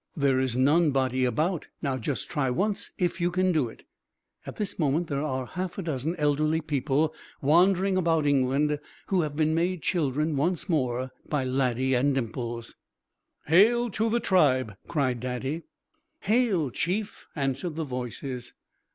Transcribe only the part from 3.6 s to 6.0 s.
it." At this moment there are half a